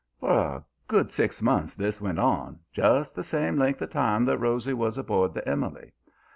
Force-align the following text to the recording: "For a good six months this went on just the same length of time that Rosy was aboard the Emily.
"For 0.19 0.31
a 0.31 0.65
good 0.87 1.11
six 1.11 1.43
months 1.43 1.75
this 1.75 2.01
went 2.01 2.17
on 2.17 2.57
just 2.73 3.13
the 3.13 3.23
same 3.23 3.59
length 3.59 3.83
of 3.83 3.91
time 3.91 4.25
that 4.25 4.39
Rosy 4.39 4.73
was 4.73 4.97
aboard 4.97 5.35
the 5.35 5.47
Emily. 5.47 5.93